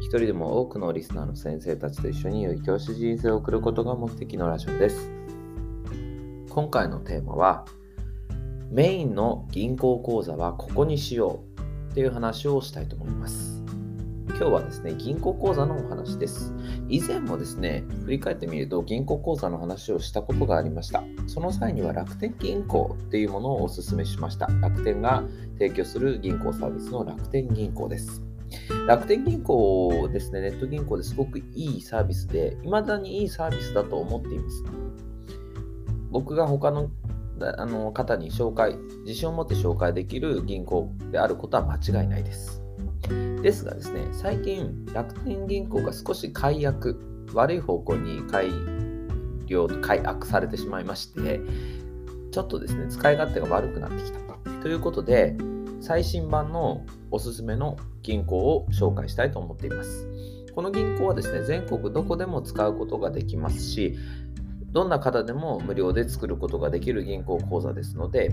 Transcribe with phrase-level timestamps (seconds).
[0.00, 5.10] 一人でも多くのリスナーの先生たちと一緒に良い教師人生を送ることが目的のラジオです。
[6.50, 7.64] 今回のテーマは、
[8.70, 11.42] メインの銀行口座はここにしよ
[11.88, 13.62] うっていう話をしたいと思います。
[14.28, 16.54] 今日はですね、銀行口座のお話です。
[16.88, 21.02] 以前もですね、振り返ってみると銀行口座の話をしたことがありました。
[21.26, 24.46] その際には楽天銀行っていうものをお勧めしました。
[24.46, 28.27] 楽天が提供する銀行サービスの楽天銀行です。
[28.86, 34.64] 楽天銀行ですね、ネット銀行ですごくいいサービスで、未だにいいサービスだと思っています。
[36.10, 36.90] 僕が他の
[37.40, 42.62] あの方に紹介、自信を持って紹介できる銀行であることは間違いないです。
[43.42, 46.98] ですがですね、最近、楽天銀行が少し解約、
[47.34, 48.48] 悪い方向に改
[49.46, 51.40] 良、改悪されてしまいまして、
[52.32, 54.18] ちょっとですね、使い勝手が悪くなってきた。
[54.62, 55.36] ということで、
[55.80, 60.08] 最新版のおすすめの銀行を紹介したいと思っています。
[60.54, 63.96] この銀行はですね、全国どこでも使うことができますし、
[64.72, 68.32] どんな方でも無料で作ることができる銀行口座ですので、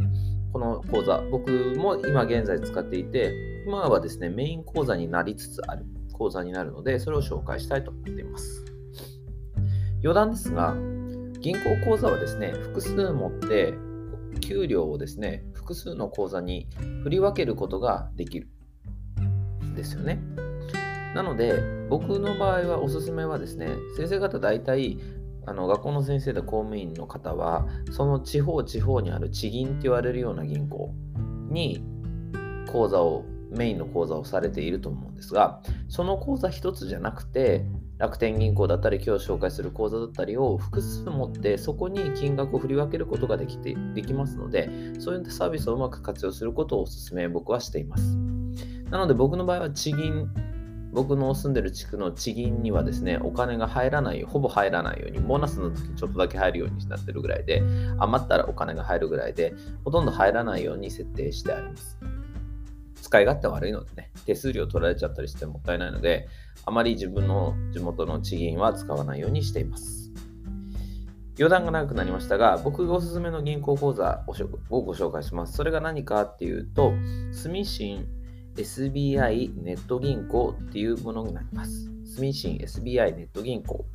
[0.51, 8.65] この口座、僕も今現在使っていて、今はですね、メイン口座になりつつある口座になるので、それを紹介したいと思っています。
[10.03, 10.75] 余談ですが、
[11.39, 13.73] 銀行口座はですね、複数持って
[14.41, 16.67] 給料をですね、複数の口座に
[17.01, 18.47] 振り分けることができる
[19.63, 20.19] んですよね。
[21.15, 24.99] なので、僕の場合はおすすめはですね、先生方大体、
[25.47, 30.93] あの学校の先生で公務員の方は、その地方地方にある地銀って言われるような銀行
[31.49, 31.83] に
[32.71, 37.65] 口座を、メインの口座をされていると思うんですが、その口座一つじゃなくて、
[37.97, 44.69] 楽天銀行だったり今日紹介する口座だったりを複数持ってそこに金額を振り分けることができてできますので
[44.99, 48.17] そういったサービスをうまく活用することをお勧め僕はしています
[48.89, 50.29] なので僕の場合は地銀
[50.95, 57.61] 僕の住んでる地区の地銀にはですね、お金が入らない、ほぼ入らないように、ボーナスの時ちょっとだけ入るようになってるぐらいで、
[57.99, 59.53] 余ったらお金が入るぐらいで、
[59.83, 61.97] ほとんど入らないように設定してあります。
[63.05, 66.27] 使い勝手悪いのでね、手数料取られちゃったりしてもったいないので、
[66.65, 70.11] あまり自分の地元の地銀は使わないようにしています。
[71.37, 74.23] 余談が長くなりましたが、僕がおすすめの銀行口座
[74.71, 75.53] をご紹介します。
[75.53, 76.93] それが何かっていうと、
[77.31, 78.07] 住信
[78.55, 81.91] SBI ネット銀行っていうものになります。
[82.05, 83.85] 住信 SBI ネット銀行。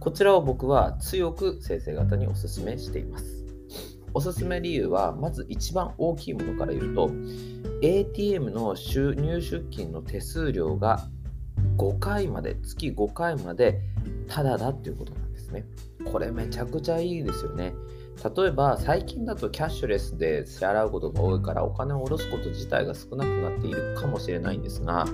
[0.00, 3.35] こちらを僕は強く先生方にお勧めしています。
[4.16, 7.10] おすすめ理由は、まず一番大きいものから言うと、
[7.82, 11.06] ATM の収入出金の手数料が
[11.76, 13.78] 5回まで、月5回まで
[14.26, 15.66] タダだっていうことなんですね。
[16.10, 17.74] これめちゃくちゃいいですよね。
[18.34, 25.04] 例えば最近だとキャッシュレスで支払うことが多いからお金を下ろすこと自体が少なくなっているかもしれないんですが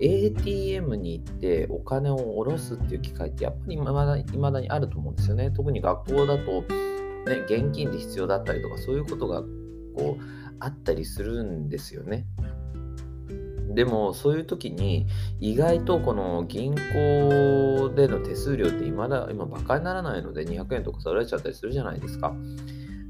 [0.00, 5.52] ATM に行ってお金を下ろすっていう機会ってやっぱり未だ未だにあると思うんですよね。
[5.52, 6.64] 特に学校だと、
[7.26, 9.42] ね、現金で必要だったりとかそういうことが
[9.96, 10.22] こう
[10.60, 12.26] あったりするんですよね。
[13.74, 15.06] でもそういう時に
[15.40, 22.34] 意外とこの銀行での手数料って今だ今バカにならないので200円とか取られちゃったりするじゃないですか。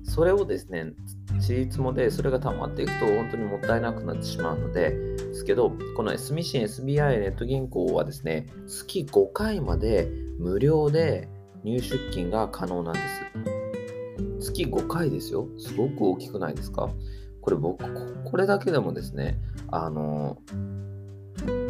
[0.02, 0.94] それをですね、
[1.40, 11.28] ちりつもでそれが溜まっていくと本当にもったいなくなってしまうので、ですけど、この S ミシン SBI ネット銀行はですね、月5回まで無料で
[11.62, 13.47] 入出金が可能なんです。
[14.58, 15.48] 月5回ですよ。
[15.58, 16.90] すごく大きくないですか？
[17.40, 19.38] これ僕、これだけでもですね、
[19.68, 20.38] あの、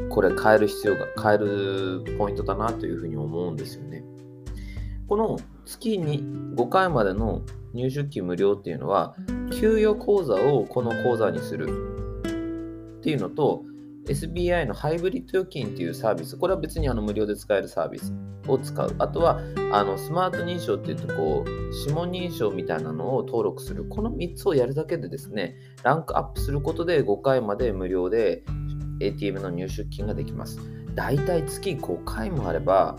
[0.09, 4.03] これ変える必要が、変えるポイントだなというふうに思うんですよね。
[5.07, 6.23] この月に
[6.57, 7.43] 5回までの
[7.75, 9.15] 入出金無料っていうのは、
[9.53, 11.69] 給与口座をこの口座にする
[12.99, 13.63] っていうのと、
[14.09, 18.13] SBI のハイブリッド預金っていうサービス、これは別にあの無料で使えるサービス
[18.47, 18.95] を使う。
[18.99, 19.41] あとは、
[19.73, 23.85] あのスマート認証っていうと、こう、指紋認証みたいなのを登録する。
[23.85, 28.45] この3つをやるだけでですね、ランクアップすることで5回まで無料で
[29.01, 30.59] ATM の入出金ができます。
[30.95, 32.97] だいたい月5回もあれば、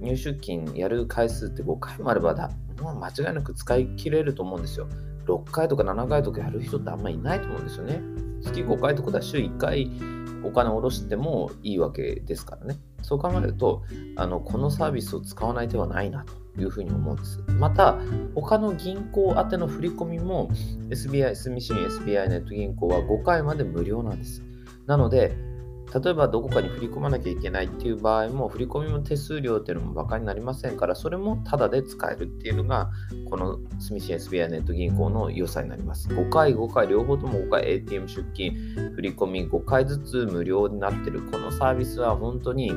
[0.00, 2.50] 入出金やる回数って5回もあればだ、
[2.80, 4.88] もう間違いなく使い切れると思うんですよ。
[5.28, 8.00] 6回とか7回とかやる人ってあんまりいないと思うんですよね。
[8.42, 9.90] 月5回とかだ週1回
[10.42, 12.78] お金を下ろしてもいいわけですからね。
[13.02, 13.82] そう考えると、
[14.16, 17.42] あのこのサービスを使わない手はないなというふうに思うんです。
[17.58, 17.98] また、
[18.34, 20.48] 他の銀行宛ての振り込みも
[20.90, 24.42] SBI、住信 SBI ネット銀行は5回まで無料なんです。
[24.86, 25.36] なので、
[25.94, 32.90] 例えばどこかに振り込まなきゃいけないっていう場合も、振り込みも手数料っていうのも馬鹿になりませんから、それもタダで使えるっていうのが、
[33.30, 36.08] この住信 SBI ネット銀行の良さになります。
[36.08, 38.52] 5回、5回、両方とも5回 ATM 出金、
[38.94, 42.70] 振り込み5回ずつ無料になってる、このサービスは本当に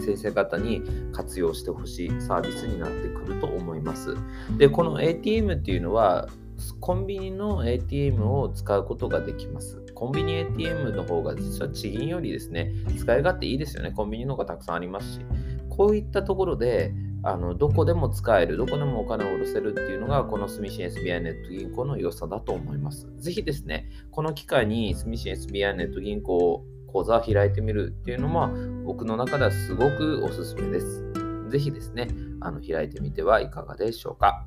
[0.00, 0.82] 先生方に
[1.12, 4.14] 活用してほしいサービスになってくると思います。
[4.56, 6.28] で、この ATM っていうのは、
[6.80, 9.80] コンビニの ATM を使うことができます。
[9.98, 13.90] コンビニ ATM の方が実は地銀よりですね、使い勝手いいですよね。
[13.90, 15.20] コンビニの方がたくさんありますし、
[15.68, 23.08] こういったところで、あのどこでも使える、どこでもお金を下ろせるっていうのが、この住信 SBI ネット銀行の良さだと思います。
[23.18, 28.52] ぜひですね、この機会に住信 SBI ネット銀行講座を開いてみるっていうのは、
[28.84, 31.12] 僕の中ではすごくおすすめです。
[31.48, 32.06] ぜひですね、
[32.40, 34.46] あの開いてみてはいかがでしょうか。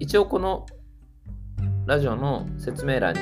[0.00, 0.66] 一応この
[1.86, 3.20] ラジオの説明欄に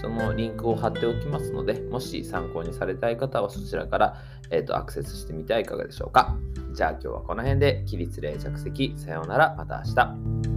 [0.00, 4.16] そのリンクを貼っておきますので、もし参考にされたい方はそちらから、
[4.50, 6.36] えーと、アクセスしてみてはいかがでしょうか。
[6.72, 10.53] じゃあ今日はこの辺で起立例着席さようならまた明日。